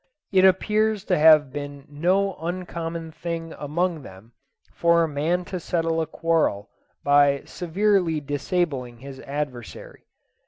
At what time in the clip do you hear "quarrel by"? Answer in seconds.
6.07-7.43